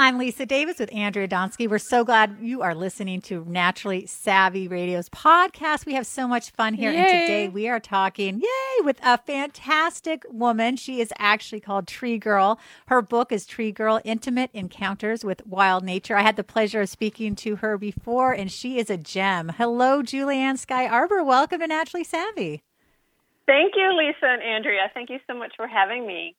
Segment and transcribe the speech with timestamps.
[0.00, 1.68] I'm Lisa Davis with Andrea Donsky.
[1.68, 5.86] We're so glad you are listening to Naturally Savvy Radio's podcast.
[5.86, 6.92] We have so much fun here.
[6.92, 6.98] Yay.
[6.98, 10.76] And today we are talking, yay, with a fantastic woman.
[10.76, 12.60] She is actually called Tree Girl.
[12.86, 16.16] Her book is Tree Girl Intimate Encounters with Wild Nature.
[16.16, 19.48] I had the pleasure of speaking to her before, and she is a gem.
[19.48, 21.24] Hello, Julianne Skai Arbor.
[21.24, 22.62] Welcome to Naturally Savvy.
[23.46, 24.92] Thank you, Lisa and Andrea.
[24.94, 26.36] Thank you so much for having me.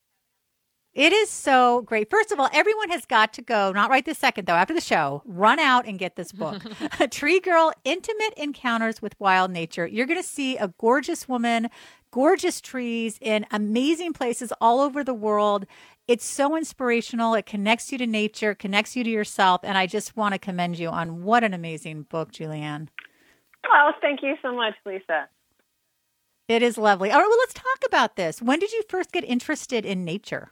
[0.95, 2.09] It is so great.
[2.09, 4.81] First of all, everyone has got to go, not right this second though, after the
[4.81, 6.63] show, run out and get this book.
[6.99, 9.85] *A Tree Girl Intimate Encounters with Wild Nature.
[9.85, 11.69] You're going to see a gorgeous woman,
[12.11, 15.67] gorgeous trees in amazing places all over the world.
[16.07, 17.35] It's so inspirational.
[17.35, 19.61] It connects you to nature, connects you to yourself.
[19.63, 22.87] And I just want to commend you on what an amazing book, Julianne.
[23.71, 25.29] Oh, thank you so much, Lisa.
[26.47, 27.11] It is lovely.
[27.11, 28.41] All right, well, let's talk about this.
[28.41, 30.51] When did you first get interested in nature?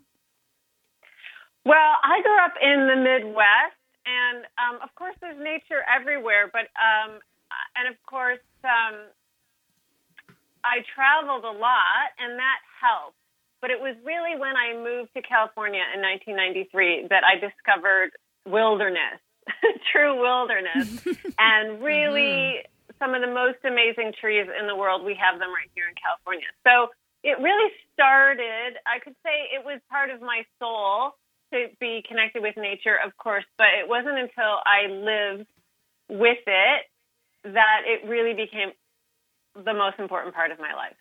[1.67, 3.75] Well, I grew up in the Midwest,
[4.07, 6.47] and um, of course, there's nature everywhere.
[6.47, 7.19] But um,
[7.75, 9.11] and of course, um,
[10.63, 13.19] I traveled a lot, and that helped.
[13.59, 18.15] But it was really when I moved to California in 1993 that I discovered
[18.47, 19.19] wilderness,
[19.91, 21.03] true wilderness,
[21.35, 22.63] and really
[22.95, 25.03] some of the most amazing trees in the world.
[25.03, 26.47] We have them right here in California.
[26.63, 26.95] So
[27.27, 31.19] it really started, I could say it was part of my soul
[31.53, 35.47] to be connected with nature, of course, but it wasn't until I lived
[36.09, 36.81] with it
[37.43, 38.71] that it really became
[39.55, 40.95] the most important part of my life.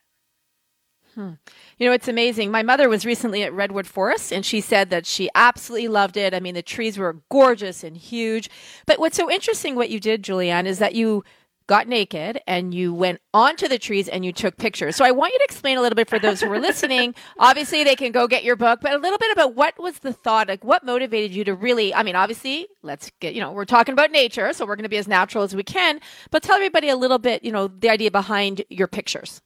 [1.15, 1.33] Hmm.
[1.79, 2.51] You know, it's amazing.
[2.51, 6.35] My mother was recently at Redwood Forest and she said that she absolutely loved it.
[6.35, 8.51] I mean, the trees were gorgeous and huge.
[8.87, 11.25] But what's so interesting, what you did, Julianne, is that you
[11.67, 14.97] got naked and you went onto the trees and you took pictures.
[14.97, 17.15] So I want you to explain a little bit for those who are listening.
[17.39, 20.13] Obviously, they can go get your book, but a little bit about what was the
[20.13, 23.65] thought, like what motivated you to really, I mean, obviously, let's get, you know, we're
[23.65, 26.01] talking about nature, so we're going to be as natural as we can,
[26.31, 29.43] but tell everybody a little bit, you know, the idea behind your pictures.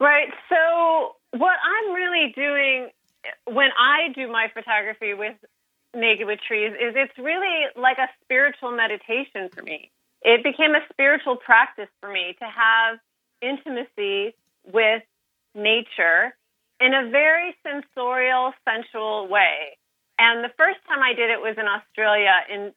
[0.00, 0.28] Right.
[0.48, 2.90] So, what I'm really doing
[3.46, 5.34] when I do my photography with
[5.94, 9.90] Naked with Trees is it's really like a spiritual meditation for me.
[10.24, 12.98] It became a spiritual practice for me to have
[13.42, 14.34] intimacy
[14.72, 15.02] with
[15.54, 16.34] nature
[16.80, 19.76] in a very sensorial, sensual way.
[20.18, 22.72] And the first time I did it was in Australia in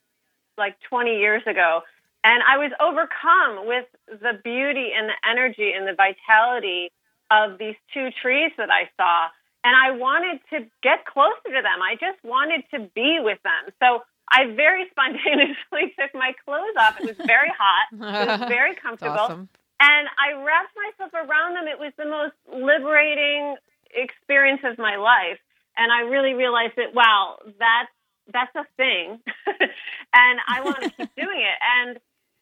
[0.58, 1.82] like 20 years ago.
[2.24, 6.92] And I was overcome with the beauty and the energy and the vitality
[7.32, 9.28] of these two trees that I saw.
[9.64, 11.80] And I wanted to get closer to them.
[11.82, 13.74] I just wanted to be with them.
[13.80, 17.00] So I very spontaneously took my clothes off.
[17.00, 17.88] It was very hot.
[17.94, 19.18] It was very comfortable.
[19.18, 19.50] awesome.
[19.80, 21.68] And I wrapped myself around them.
[21.68, 23.56] It was the most liberating
[23.94, 25.40] experience of my life.
[25.78, 27.94] And I really realized that, wow, that's,
[28.34, 29.20] that's a thing.
[29.48, 31.58] and I want to keep doing it.
[31.62, 32.00] And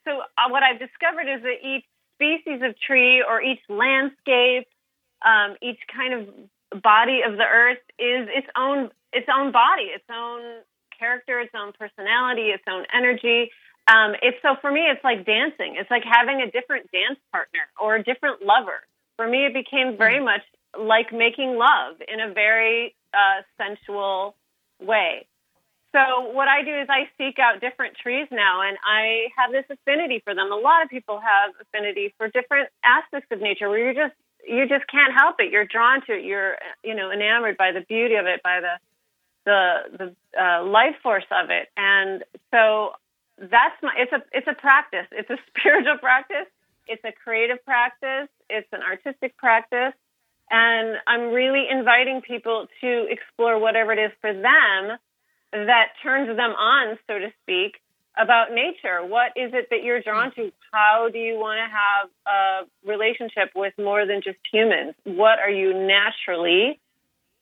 [0.07, 1.83] so uh, what I've discovered is that each
[2.15, 4.67] species of tree or each landscape,
[5.25, 10.03] um, each kind of body of the earth is its own its own body, its
[10.11, 10.41] own
[10.97, 13.51] character, its own personality, its own energy.
[13.87, 15.75] Um, it's so for me, it's like dancing.
[15.77, 18.81] It's like having a different dance partner or a different lover.
[19.17, 20.41] For me, it became very much
[20.77, 24.35] like making love in a very uh, sensual
[24.81, 25.27] way.
[25.95, 29.63] So what I do is I seek out different trees now, and I have this
[29.69, 30.51] affinity for them.
[30.51, 34.13] A lot of people have affinity for different aspects of nature, where you just
[34.45, 35.51] you just can't help it.
[35.51, 36.25] You're drawn to it.
[36.25, 38.75] You're you know enamored by the beauty of it, by the
[39.45, 42.91] the the uh, life force of it, and so
[43.37, 43.93] that's my.
[43.97, 45.07] It's a it's a practice.
[45.11, 46.47] It's a spiritual practice.
[46.87, 48.29] It's a creative practice.
[48.49, 49.93] It's an artistic practice.
[50.49, 54.97] And I'm really inviting people to explore whatever it is for them
[55.51, 57.81] that turns them on, so to speak,
[58.17, 59.03] about nature.
[59.05, 60.51] What is it that you're drawn to?
[60.71, 64.93] How do you want to have a relationship with more than just humans?
[65.03, 66.79] What are you naturally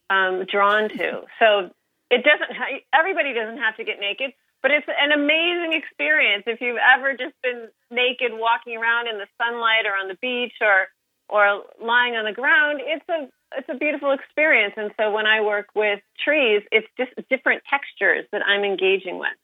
[0.09, 1.21] um, drawn to?
[1.39, 1.71] So
[2.13, 2.53] it doesn't.
[2.93, 7.33] Everybody doesn't have to get naked, but it's an amazing experience if you've ever just
[7.41, 10.87] been naked walking around in the sunlight or on the beach or
[11.29, 12.81] or lying on the ground.
[12.83, 13.27] It's a
[13.57, 14.73] it's a beautiful experience.
[14.77, 19.37] And so when I work with trees, it's just different textures that I'm engaging with.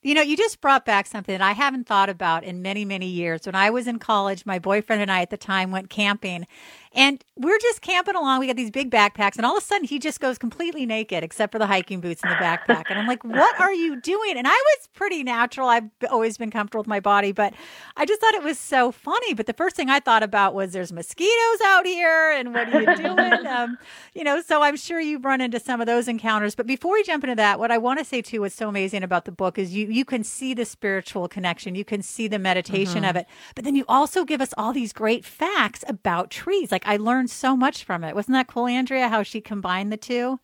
[0.00, 3.06] You know, you just brought back something that I haven't thought about in many, many
[3.06, 3.44] years.
[3.44, 6.46] When I was in college, my boyfriend and I at the time went camping,
[6.94, 8.40] And we're just camping along.
[8.40, 11.22] We got these big backpacks, and all of a sudden he just goes completely naked,
[11.22, 12.84] except for the hiking boots and the backpack.
[12.88, 15.68] And I'm like, "What are you doing?" And I was pretty natural.
[15.68, 17.52] I've always been comfortable with my body, but
[17.96, 19.34] I just thought it was so funny.
[19.34, 22.80] But the first thing I thought about was, "There's mosquitoes out here, and what are
[22.80, 23.78] you doing?" um,
[24.14, 26.54] you know, so I'm sure you've run into some of those encounters.
[26.54, 29.02] But before we jump into that, what I want to say too, what's so amazing
[29.02, 32.38] about the book is you you can see the spiritual connection, you can see the
[32.38, 33.04] meditation Mm-hmm.
[33.04, 36.72] of it, but then you also give us all these great facts about trees.
[36.72, 38.14] Like I learned so much from it.
[38.14, 39.08] Wasn't that cool, Andrea?
[39.10, 40.40] How she combined the two?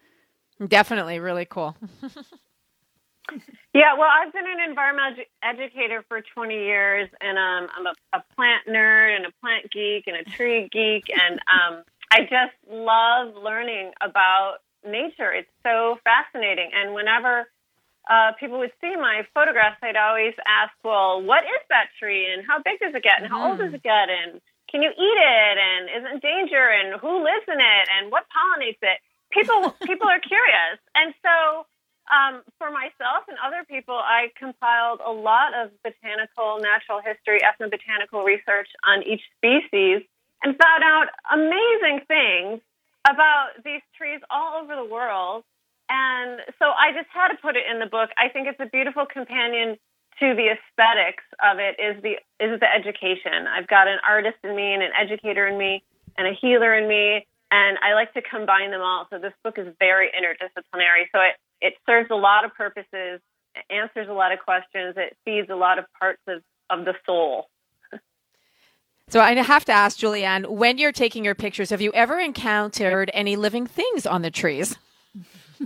[0.68, 1.74] Definitely really cool.
[3.72, 8.18] Yeah, well, I've been an environmental edu- educator for 20 years, and um, I'm a,
[8.18, 11.82] a plant nerd and a plant geek and a tree geek, and um,
[12.12, 15.32] I just love learning about nature.
[15.32, 17.48] It's so fascinating, and whenever
[18.08, 22.44] uh, people would see my photographs, they'd always ask, "Well, what is that tree, and
[22.46, 24.40] how big does it get, and how old does it get, and
[24.74, 28.10] can you eat it, and is it in danger, and who lives in it, and
[28.10, 28.98] what pollinates it?"
[29.30, 31.62] People, people are curious, and so
[32.10, 38.26] um, for myself and other people, I compiled a lot of botanical, natural history, ethnobotanical
[38.26, 40.02] research on each species
[40.42, 42.60] and found out amazing things
[43.08, 45.44] about these trees all over the world.
[45.88, 48.10] And so I just had to put it in the book.
[48.16, 49.76] I think it's a beautiful companion
[50.20, 53.46] to the aesthetics of it is the is the education.
[53.46, 55.82] I've got an artist in me and an educator in me
[56.16, 59.06] and a healer in me and I like to combine them all.
[59.10, 61.04] So this book is very interdisciplinary.
[61.12, 63.20] So it, it serves a lot of purposes,
[63.54, 66.94] it answers a lot of questions, it feeds a lot of parts of, of the
[67.06, 67.48] soul.
[69.06, 73.10] So I have to ask Julianne, when you're taking your pictures, have you ever encountered
[73.12, 74.78] any living things on the trees?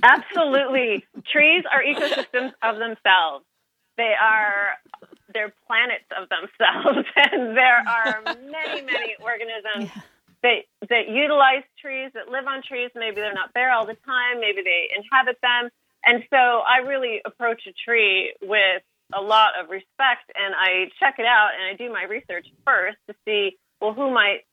[0.02, 1.06] Absolutely.
[1.32, 3.44] Trees are ecosystems of themselves.
[3.98, 4.78] They are
[5.34, 9.90] they're planets of themselves and there are many, many organisms
[10.42, 12.90] that that utilize trees, that live on trees.
[12.94, 15.68] Maybe they're not there all the time, maybe they inhabit them.
[16.04, 21.16] And so I really approach a tree with a lot of respect and I check
[21.18, 24.44] it out and I do my research first to see well who might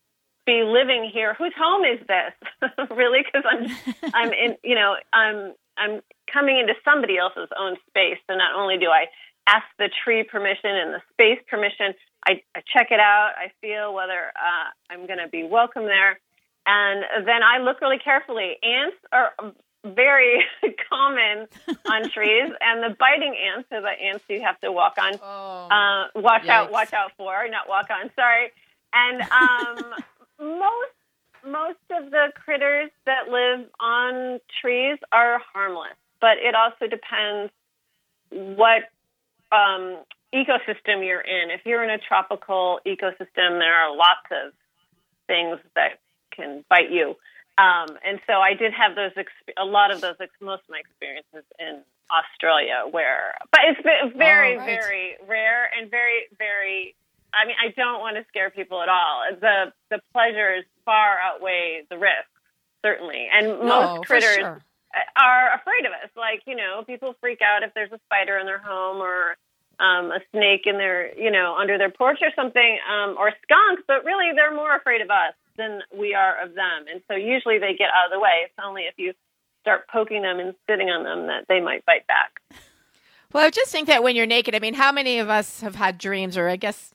[0.45, 1.33] be living here.
[1.33, 2.69] Whose home is this?
[2.95, 3.19] really?
[3.24, 6.01] Because I'm, I'm in, you know, I'm, I'm
[6.31, 8.18] coming into somebody else's own space.
[8.30, 9.07] So not only do I
[9.47, 11.94] ask the tree permission and the space permission,
[12.27, 13.33] I, I check it out.
[13.38, 16.19] I feel whether uh, I'm going to be welcome there,
[16.65, 18.57] and then I look really carefully.
[18.63, 19.33] Ants are
[19.86, 20.44] very
[20.89, 21.47] common
[21.89, 25.13] on trees, and the biting ants are the ants you have to walk on.
[25.15, 26.50] Uh, watch Yikes.
[26.50, 26.71] out!
[26.71, 28.09] Watch out for, not walk on.
[28.15, 28.51] Sorry.
[28.94, 29.94] And um,
[30.59, 30.91] most
[31.45, 37.51] most of the critters that live on trees are harmless, but it also depends
[38.31, 38.89] what
[39.51, 39.97] um,
[40.33, 41.50] ecosystem you're in.
[41.51, 44.53] If you're in a tropical ecosystem, there are lots of
[45.27, 46.00] things that
[46.31, 47.15] can bite you.
[47.57, 50.69] Um, and so I did have those, exp- a lot of those, ex- most of
[50.69, 51.80] my experiences in
[52.12, 53.80] Australia where, but it's
[54.18, 54.65] very, Oh, right.
[54.65, 56.95] very rare and very, very,
[57.33, 59.24] I mean, I don't want to scare people at all.
[59.39, 62.27] The, the pleasures far outweigh the risks,
[62.83, 63.30] certainly.
[63.31, 64.62] And most for critters sure.
[65.15, 66.09] Are afraid of us.
[66.15, 69.36] Like, you know, people freak out if there's a spider in their home or
[69.80, 73.83] um, a snake in their, you know, under their porch or something, um, or skunks,
[73.88, 76.86] but really they're more afraid of us than we are of them.
[76.92, 78.45] And so usually they get out of the way.
[78.45, 79.13] It's only if you
[79.62, 82.39] start poking them and sitting on them that they might bite back.
[83.34, 85.75] Well, I just think that when you're naked, I mean, how many of us have
[85.75, 86.93] had dreams, or I guess,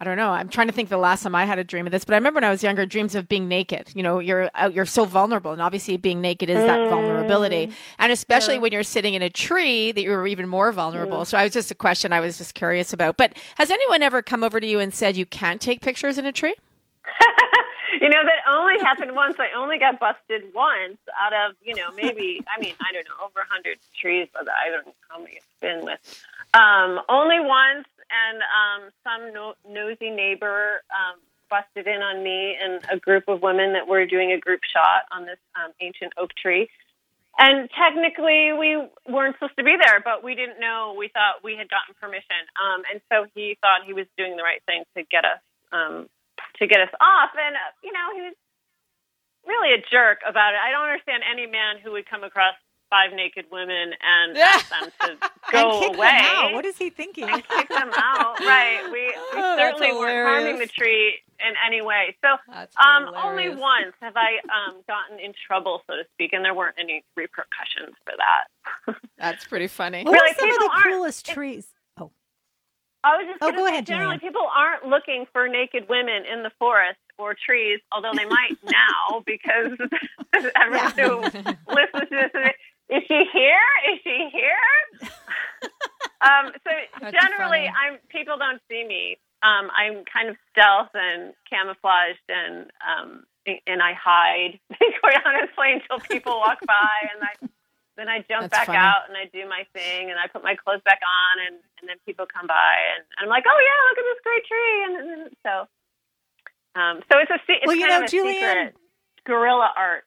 [0.00, 0.30] I don't know.
[0.30, 2.18] I'm trying to think the last time I had a dream of this, but I
[2.18, 3.90] remember when I was younger, dreams of being naked.
[3.96, 8.12] You know, you're out, you're so vulnerable, and obviously being naked is that vulnerability, and
[8.12, 11.24] especially when you're sitting in a tree, that you're even more vulnerable.
[11.24, 13.16] So, I was just a question I was just curious about.
[13.16, 16.26] But has anyone ever come over to you and said you can't take pictures in
[16.26, 16.54] a tree?
[18.00, 19.36] you know, that only happened once.
[19.40, 23.24] I only got busted once out of, you know, maybe, I mean, I don't know,
[23.24, 24.28] over 100 trees.
[24.32, 26.24] But I don't know how many it's been with.
[26.54, 31.18] Um, only once, and um, some no- nosy neighbor um,
[31.50, 35.04] busted in on me and a group of women that were doing a group shot
[35.12, 36.68] on this um, ancient oak tree.
[37.38, 40.96] And technically, we weren't supposed to be there, but we didn't know.
[40.98, 44.42] We thought we had gotten permission, um, and so he thought he was doing the
[44.42, 45.38] right thing to get us
[45.70, 46.10] um,
[46.58, 47.30] to get us off.
[47.38, 48.34] And uh, you know, he was
[49.46, 50.60] really a jerk about it.
[50.60, 52.58] I don't understand any man who would come across
[52.90, 55.16] five naked women and ask them to
[55.52, 56.52] go and kick away them out.
[56.54, 57.24] What is he thinking?
[57.28, 58.38] and kick them out.
[58.48, 58.80] Right.
[58.92, 62.16] We, we Oh, certainly weren't harming the tree in any way.
[62.24, 62.30] So
[62.82, 66.76] um, only once have I um, gotten in trouble, so to speak, and there weren't
[66.78, 68.96] any repercussions for that.
[69.18, 70.04] That's pretty funny.
[70.04, 71.68] What Really, were some of the coolest trees?
[72.00, 72.10] Oh,
[73.04, 74.20] I was just Oh, going to go say, ahead, generally, Joanne.
[74.20, 79.22] people aren't looking for naked women in the forest or trees, although they might now
[79.26, 79.72] because
[80.56, 81.20] everyone who
[81.68, 82.52] listens to this
[82.90, 83.68] is she here?
[83.92, 84.68] Is she here?
[86.20, 87.72] um, so That's generally, funny.
[87.92, 89.18] I'm people don't see me.
[89.42, 93.24] Um, I'm kind of stealth and camouflaged, and um,
[93.66, 94.58] and I hide,
[95.00, 97.48] quite honestly, until people walk by, and I
[97.96, 98.78] then I jump That's back funny.
[98.78, 101.88] out and I do my thing, and I put my clothes back on, and and
[101.88, 104.94] then people come by, and, I'm like, oh yeah, look at this great tree, and,
[104.96, 105.68] and, and so.
[106.78, 108.76] Um, so it's a it's Well, you kind know, of a Julianne- secret
[109.24, 110.04] guerrilla art.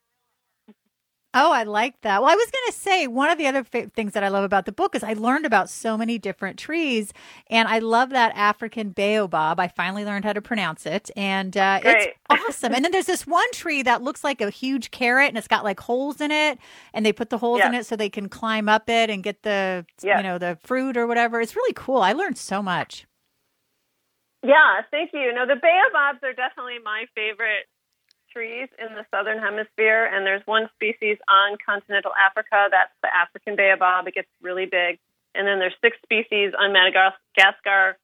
[1.33, 2.21] Oh, I like that.
[2.21, 4.43] Well, I was going to say one of the other fa- things that I love
[4.43, 7.13] about the book is I learned about so many different trees,
[7.49, 9.57] and I love that African baobab.
[9.57, 12.73] I finally learned how to pronounce it, and uh, it's awesome.
[12.75, 15.63] And then there's this one tree that looks like a huge carrot, and it's got
[15.63, 16.59] like holes in it,
[16.93, 19.43] and they put the holes in it so they can climb up it and get
[19.43, 20.17] the Yeah.
[20.17, 21.39] you know the fruit or whatever.
[21.39, 22.01] It's really cool.
[22.01, 23.05] I learned so much.
[24.43, 25.31] Yeah, thank you.
[25.33, 27.67] No, the baobabs are definitely my favorite
[28.31, 32.67] trees in the southern hemisphere, and there's one species on continental Africa.
[32.71, 34.07] That's the African baobab.
[34.07, 34.99] It gets really big,
[35.35, 37.97] and then there's six species on Madagascar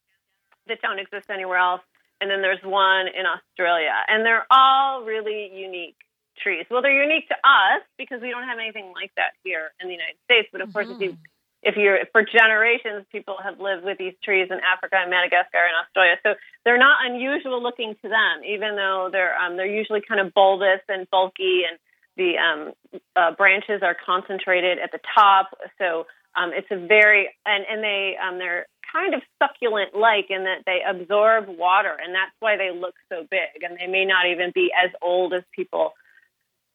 [0.67, 1.81] that don't exist anywhere else,
[2.19, 5.97] and then there's one in Australia, and they're all really unique
[6.37, 6.65] trees.
[6.69, 9.93] Well, they're unique to us because we don't have anything like that here in the
[9.93, 10.47] United States.
[10.51, 11.36] But of course, if you mm-hmm.
[11.63, 15.75] If you're for generations, people have lived with these trees in Africa and Madagascar and
[15.83, 16.15] Australia.
[16.23, 20.33] So they're not unusual looking to them, even though they're um, they're usually kind of
[20.33, 21.79] bulbous and bulky, and
[22.15, 22.73] the um,
[23.15, 25.49] uh, branches are concentrated at the top.
[25.77, 30.43] So um, it's a very and and they um, they're kind of succulent like in
[30.43, 33.63] that they absorb water, and that's why they look so big.
[33.63, 35.93] And they may not even be as old as people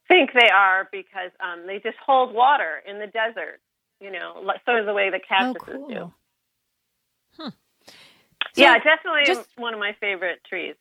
[0.08, 3.60] think they are because um, they just hold water in the desert.
[4.02, 6.12] You know, sort of the way the Oh, cactuses do.
[7.38, 7.52] cool.
[8.56, 10.74] yeah, definitely just- one of my favorite trees.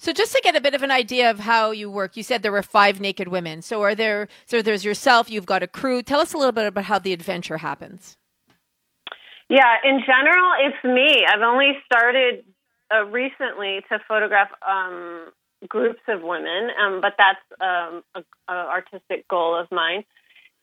[0.00, 2.42] So just to get a bit of an idea of how you work, you said
[2.42, 3.62] there were five naked women.
[3.62, 4.28] So are there?
[4.46, 5.28] So there's yourself.
[5.28, 6.02] You've got a crew.
[6.02, 8.16] Tell us a little bit about how the adventure happens.
[9.48, 11.24] Yeah, in general, it's me.
[11.26, 12.44] I've only started
[12.94, 15.30] uh, recently to photograph um,
[15.68, 20.04] groups of women, um, but that's um, a, a artistic goal of mine.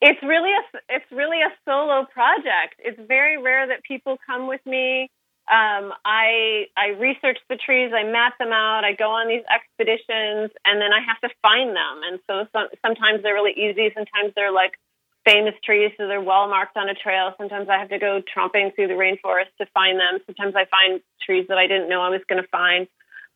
[0.05, 2.77] It's really a it's really a solo project.
[2.77, 5.09] It's very rare that people come with me.
[5.49, 10.53] Um, I I research the trees, I map them out, I go on these expeditions,
[10.61, 11.95] and then I have to find them.
[12.05, 14.77] And so some, sometimes they're really easy, sometimes they're like
[15.25, 17.33] famous trees, so they're well marked on a trail.
[17.39, 20.21] Sometimes I have to go tromping through the rainforest to find them.
[20.27, 22.85] Sometimes I find trees that I didn't know I was going to find.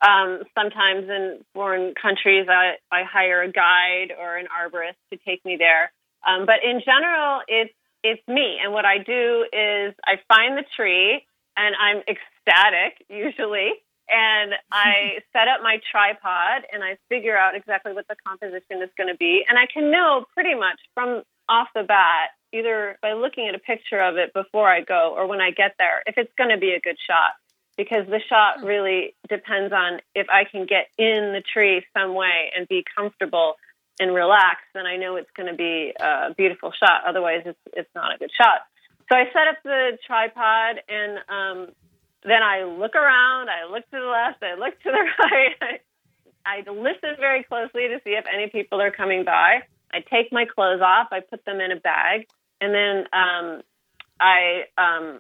[0.06, 5.44] Um, sometimes in foreign countries, I, I hire a guide or an arborist to take
[5.44, 5.92] me there.
[6.28, 10.64] Um, but in general, it's it's me, and what I do is I find the
[10.76, 11.26] tree,
[11.58, 13.72] and I'm ecstatic usually,
[14.08, 18.90] and I set up my tripod, and I figure out exactly what the composition is
[18.98, 23.14] going to be, and I can know pretty much from off the bat, either by
[23.14, 26.18] looking at a picture of it before I go or when I get there, if
[26.18, 27.34] it's going to be a good shot.
[27.76, 32.52] Because the shot really depends on if I can get in the tree some way
[32.56, 33.56] and be comfortable
[34.00, 37.04] and relax, then I know it's going to be a beautiful shot.
[37.06, 38.62] Otherwise, it's it's not a good shot.
[39.12, 41.74] So I set up the tripod, and um,
[42.24, 43.50] then I look around.
[43.50, 44.44] I look to the left.
[44.44, 45.56] I look to the right.
[45.62, 45.80] I,
[46.46, 49.64] I listen very closely to see if any people are coming by.
[49.92, 51.08] I take my clothes off.
[51.12, 52.28] I put them in a bag,
[52.62, 53.62] and then um,
[54.20, 55.20] I um,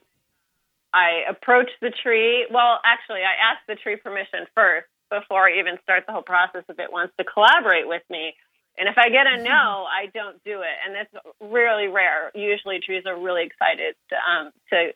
[0.93, 2.47] I approach the tree.
[2.51, 6.63] Well, actually, I ask the tree permission first before I even start the whole process
[6.69, 8.35] if it wants to collaborate with me.
[8.79, 12.31] And if I get a no, I don't do it, and that's really rare.
[12.33, 14.93] Usually, trees are really excited to um, to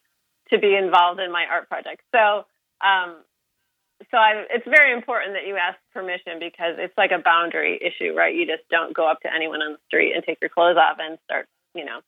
[0.51, 2.01] to be involved in my art project.
[2.15, 2.45] So,
[2.79, 3.17] um,
[4.09, 8.13] so I, it's very important that you ask permission because it's like a boundary issue,
[8.13, 8.33] right?
[8.33, 10.97] You just don't go up to anyone on the street and take your clothes off
[10.99, 11.99] and start, you know,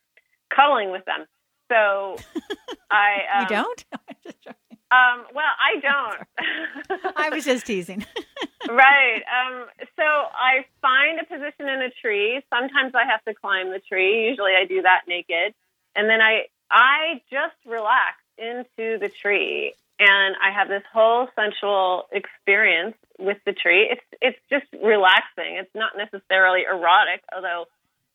[0.55, 1.25] cuddling with them.
[1.69, 2.15] So,
[2.89, 3.85] I um, you don't?
[4.91, 7.15] Um, well, I don't.
[7.17, 8.05] I was just teasing.
[8.69, 9.21] right.
[9.25, 9.65] Um,
[9.95, 12.41] so I find a position in a tree.
[12.49, 14.27] Sometimes I have to climb the tree.
[14.29, 15.53] Usually I do that naked.
[15.95, 22.07] And then I I just relax into the tree and I have this whole sensual
[22.11, 23.87] experience with the tree.
[23.89, 25.55] It's it's just relaxing.
[25.55, 27.65] It's not necessarily erotic, although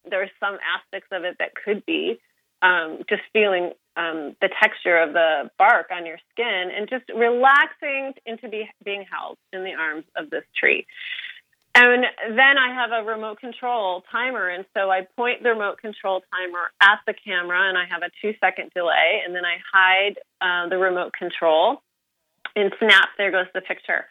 [0.09, 2.21] there's some aspects of it that could be.
[2.63, 8.13] Um, just feeling um, the texture of the bark on your skin and just relaxing
[8.27, 10.87] into be, being held in the arms of this tree.
[11.75, 14.49] And then I have a remote control timer.
[14.49, 18.11] And so I point the remote control timer at the camera and I have a
[18.21, 19.23] two second delay.
[19.25, 21.83] And then I hide uh, the remote control
[22.57, 24.07] and snap, there goes the picture.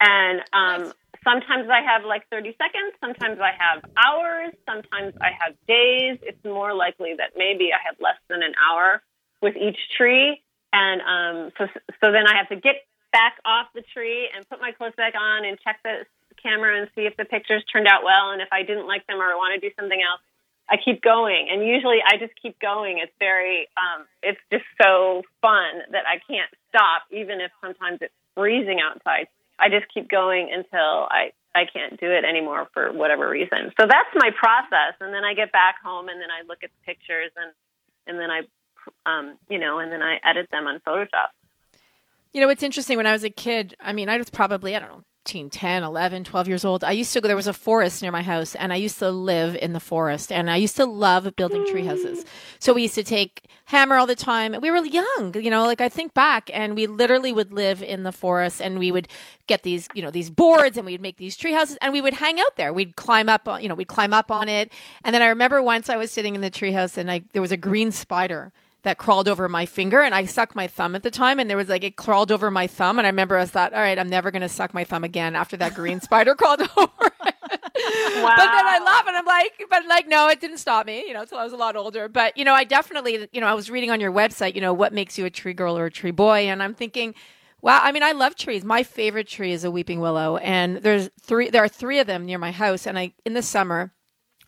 [0.00, 0.92] And um,
[1.22, 6.18] sometimes I have like 30 seconds, sometimes I have hours, sometimes I have days.
[6.22, 9.02] It's more likely that maybe I have less than an hour
[9.40, 10.42] with each tree.
[10.72, 11.68] And um, so,
[12.00, 12.76] so then I have to get
[13.12, 16.04] back off the tree and put my clothes back on and check the
[16.44, 18.30] camera and see if the pictures turned out well.
[18.30, 20.20] And if I didn't like them or want to do something else,
[20.68, 21.48] I keep going.
[21.50, 22.98] And usually I just keep going.
[22.98, 28.14] It's very, um, it's just so fun that I can't stop, even if sometimes it's
[28.34, 29.26] freezing outside.
[29.58, 33.72] I just keep going until I, I can't do it anymore for whatever reason.
[33.78, 34.94] So that's my process.
[35.00, 37.52] And then I get back home and then I look at the pictures and,
[38.06, 38.40] and then I,
[39.06, 41.28] um, you know, and then I edit them on Photoshop.
[42.32, 42.96] You know, it's interesting.
[42.96, 46.24] When I was a kid, I mean, I was probably, I don't know, 10, 11,
[46.24, 46.84] 12 years old.
[46.84, 49.10] I used to go, there was a forest near my house, and I used to
[49.10, 52.24] live in the forest, and I used to love building tree houses.
[52.58, 54.54] So we used to take hammer all the time.
[54.60, 58.02] We were young, you know, like I think back, and we literally would live in
[58.02, 59.08] the forest, and we would
[59.46, 62.14] get these, you know, these boards, and we'd make these tree houses, and we would
[62.14, 62.72] hang out there.
[62.72, 64.72] We'd climb up, on, you know, we'd climb up on it.
[65.04, 67.42] And then I remember once I was sitting in the tree house, and I, there
[67.42, 68.52] was a green spider
[68.84, 71.56] that crawled over my finger and I sucked my thumb at the time and there
[71.56, 74.08] was like it crawled over my thumb and I remember I thought, all right, I'm
[74.08, 76.70] never gonna suck my thumb again after that green spider crawled over.
[76.76, 77.10] wow.
[77.10, 81.14] But then I laugh and I'm like, but like no, it didn't stop me, you
[81.14, 82.08] know, until I was a lot older.
[82.08, 84.72] But you know, I definitely you know, I was reading on your website, you know,
[84.72, 87.14] what makes you a tree girl or a tree boy, and I'm thinking
[87.64, 88.62] Wow, I mean, I love trees.
[88.62, 91.48] My favorite tree is a weeping willow, and there's three.
[91.48, 93.90] There are three of them near my house, and I in the summer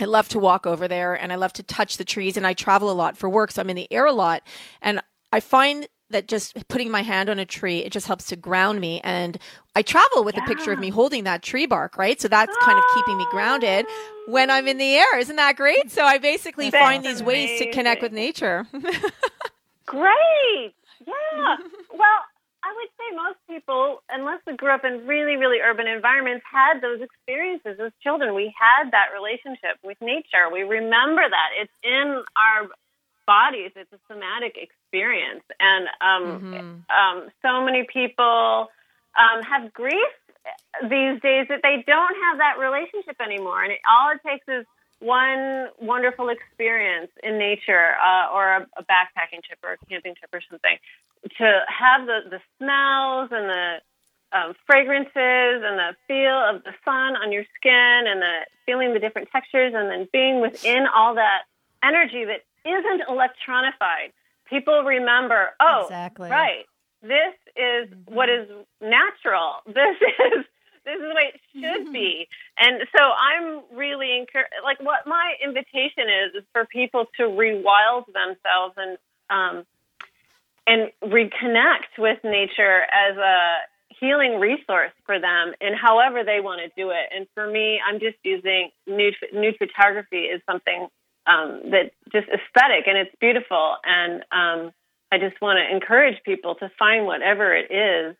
[0.00, 2.52] I love to walk over there and I love to touch the trees and I
[2.52, 3.50] travel a lot for work.
[3.50, 4.42] So I'm in the air a lot.
[4.82, 5.00] And
[5.32, 8.80] I find that just putting my hand on a tree, it just helps to ground
[8.80, 9.00] me.
[9.02, 9.38] And
[9.74, 10.44] I travel with yeah.
[10.44, 12.20] a picture of me holding that tree bark, right?
[12.20, 13.86] So that's kind of keeping me grounded
[14.28, 15.18] when I'm in the air.
[15.18, 15.90] Isn't that great?
[15.90, 17.26] So I basically that's find these amazing.
[17.26, 18.66] ways to connect with nature.
[19.86, 20.74] great.
[21.06, 21.56] Yeah.
[21.96, 22.18] Well,
[22.66, 26.82] I would say most people, unless we grew up in really, really urban environments, had
[26.82, 28.34] those experiences as children.
[28.34, 30.50] We had that relationship with nature.
[30.50, 31.48] We remember that.
[31.54, 32.66] It's in our
[33.26, 33.70] bodies.
[33.76, 35.44] It's a somatic experience.
[35.60, 36.74] And um, mm-hmm.
[36.90, 38.66] um, so many people
[39.14, 40.10] um, have grief
[40.82, 43.62] these days that they don't have that relationship anymore.
[43.62, 44.66] And it, all it takes is
[45.00, 50.30] one wonderful experience in nature uh, or a, a backpacking trip or a camping trip
[50.32, 50.78] or something
[51.38, 53.76] to have the, the smells and the
[54.32, 59.00] um, fragrances and the feel of the sun on your skin and the feeling the
[59.00, 61.42] different textures and then being within all that
[61.82, 64.12] energy that isn't electronified.
[64.48, 66.30] People remember, oh, exactly.
[66.30, 66.66] right,
[67.02, 68.14] this is mm-hmm.
[68.14, 68.48] what is
[68.80, 69.56] natural.
[69.66, 70.44] This is
[70.86, 71.92] this is the way it should mm-hmm.
[71.92, 72.28] be.
[72.58, 74.54] And so I'm really encouraged.
[74.64, 78.96] Like what my invitation is is for people to rewild themselves and
[79.28, 79.66] um,
[80.66, 83.58] and reconnect with nature as a
[84.00, 87.06] healing resource for them and however they want to do it.
[87.14, 90.88] And for me, I'm just using nude, nude photography is something
[91.26, 93.76] um, that just aesthetic and it's beautiful.
[93.84, 94.72] And um,
[95.10, 98.16] I just want to encourage people to find whatever it is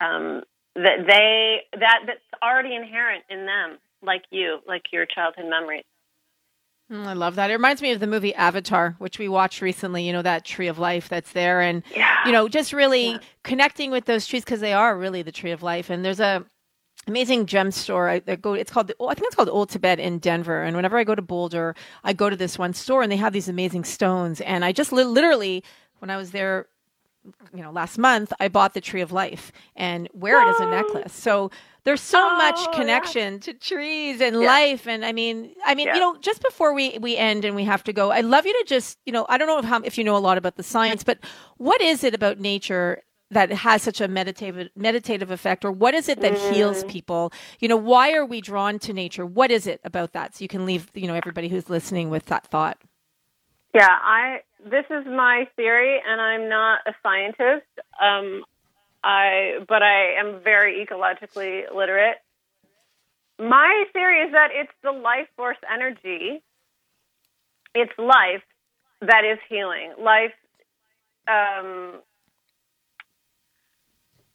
[0.00, 0.42] um,
[0.74, 5.84] that they that that's already inherent in them, like you, like your childhood memories.
[6.90, 7.50] Mm, I love that.
[7.50, 10.06] It reminds me of the movie Avatar, which we watched recently.
[10.06, 12.26] You know that tree of life that's there, and yeah.
[12.26, 13.18] you know just really yeah.
[13.44, 15.90] connecting with those trees because they are really the tree of life.
[15.90, 16.44] And there's a
[17.06, 18.08] amazing gem store.
[18.08, 18.54] I, I, go.
[18.54, 18.88] It's called.
[18.88, 20.62] The, I think it's called Old Tibet in Denver.
[20.62, 23.32] And whenever I go to Boulder, I go to this one store, and they have
[23.32, 24.40] these amazing stones.
[24.40, 25.64] And I just li- literally,
[26.00, 26.66] when I was there,
[27.54, 30.66] you know, last month, I bought the tree of life and wear it as a
[30.66, 31.12] necklace.
[31.12, 31.50] So
[31.84, 33.38] there's so oh, much connection yeah.
[33.40, 34.46] to trees and yeah.
[34.46, 35.94] life and i mean i mean yeah.
[35.94, 38.52] you know just before we we end and we have to go i'd love you
[38.52, 40.56] to just you know i don't know if, how, if you know a lot about
[40.56, 41.18] the science but
[41.56, 46.08] what is it about nature that has such a meditative meditative effect or what is
[46.08, 46.52] it that mm.
[46.52, 50.36] heals people you know why are we drawn to nature what is it about that
[50.36, 52.78] so you can leave you know everybody who's listening with that thought
[53.74, 57.66] yeah i this is my theory and i'm not a scientist
[58.00, 58.44] um,
[59.04, 62.16] I but I am very ecologically literate.
[63.38, 66.42] My theory is that it's the life force energy.
[67.74, 68.42] It's life
[69.00, 69.94] that is healing.
[69.98, 70.34] Life
[71.26, 71.94] um,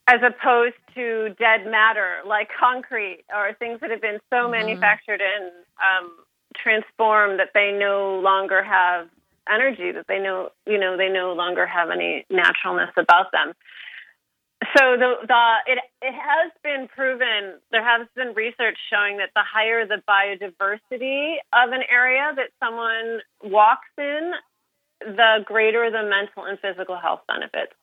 [0.07, 4.51] as opposed to dead matter like concrete or things that have been so mm-hmm.
[4.51, 6.11] manufactured and um,
[6.55, 9.07] transformed that they no longer have
[9.51, 13.53] energy that they know you know they no longer have any naturalness about them
[14.75, 19.43] so the the it it has been proven there has been research showing that the
[19.45, 24.33] higher the biodiversity of an area that someone walks in,
[25.01, 27.73] the greater the mental and physical health benefits.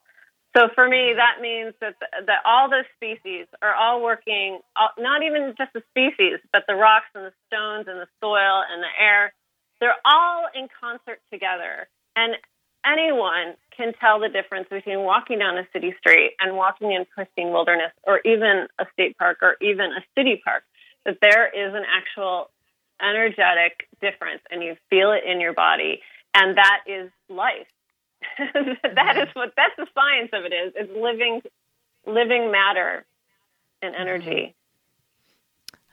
[0.56, 1.94] So for me, that means that
[2.26, 4.58] that all the species are all working.
[4.98, 8.82] Not even just the species, but the rocks and the stones and the soil and
[8.82, 9.32] the air.
[9.80, 12.34] They're all in concert together, and
[12.84, 17.50] anyone can tell the difference between walking down a city street and walking in pristine
[17.50, 20.64] wilderness, or even a state park, or even a city park.
[21.04, 22.50] That there is an actual
[23.02, 26.00] energetic difference, and you feel it in your body,
[26.34, 27.66] and that is life
[28.38, 30.72] that is what that's the science of it is.
[30.76, 31.42] It's living
[32.06, 33.04] living matter
[33.82, 34.54] and energy.
[34.54, 34.63] Mm-hmm.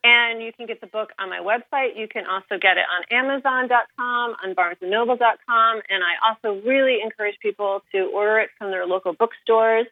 [0.03, 1.95] And you can get the book on my website.
[1.95, 5.83] You can also get it on Amazon.com, on BarnesandNoble.com.
[5.91, 9.85] And I also really encourage people to order it from their local bookstores.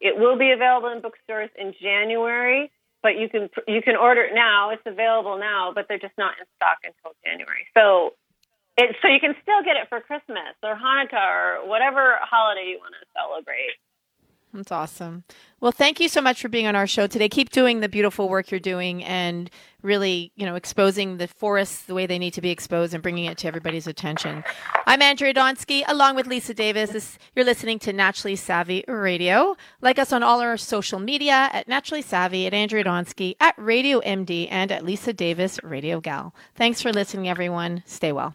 [0.00, 2.70] It will be available in bookstores in January,
[3.02, 4.70] but you can you can order it now.
[4.70, 7.66] It's available now, but they're just not in stock until January.
[7.76, 8.14] So
[8.76, 12.78] it, so you can still get it for Christmas or Hanukkah or whatever holiday you
[12.78, 13.76] want to celebrate.
[14.52, 15.22] That's awesome.
[15.60, 17.28] Well, thank you so much for being on our show today.
[17.28, 19.48] Keep doing the beautiful work you're doing and
[19.82, 23.26] really, you know, exposing the forests the way they need to be exposed and bringing
[23.26, 24.42] it to everybody's attention.
[24.86, 26.90] I'm Andrea Donsky, along with Lisa Davis.
[26.90, 29.56] This, you're listening to Naturally Savvy Radio.
[29.80, 34.00] Like us on all our social media at Naturally Savvy, at Andrea Donsky, at Radio
[34.00, 36.34] MD, and at Lisa Davis Radio Gal.
[36.56, 37.84] Thanks for listening, everyone.
[37.86, 38.34] Stay well.